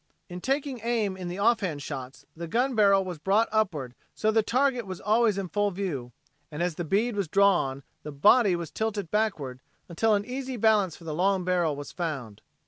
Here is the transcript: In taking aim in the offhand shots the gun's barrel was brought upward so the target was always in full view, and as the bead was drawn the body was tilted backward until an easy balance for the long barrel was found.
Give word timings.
In 0.29 0.41
taking 0.41 0.79
aim 0.81 1.15
in 1.15 1.27
the 1.27 1.37
offhand 1.37 1.83
shots 1.83 2.25
the 2.35 2.47
gun's 2.47 2.73
barrel 2.73 3.05
was 3.05 3.19
brought 3.19 3.47
upward 3.51 3.93
so 4.15 4.31
the 4.31 4.41
target 4.41 4.87
was 4.87 4.99
always 4.99 5.37
in 5.37 5.47
full 5.47 5.69
view, 5.69 6.11
and 6.49 6.63
as 6.63 6.73
the 6.73 6.83
bead 6.83 7.15
was 7.15 7.27
drawn 7.27 7.83
the 8.01 8.11
body 8.11 8.55
was 8.55 8.71
tilted 8.71 9.11
backward 9.11 9.59
until 9.87 10.15
an 10.15 10.25
easy 10.25 10.57
balance 10.57 10.95
for 10.95 11.03
the 11.03 11.13
long 11.13 11.43
barrel 11.43 11.75
was 11.75 11.91
found. 11.91 12.41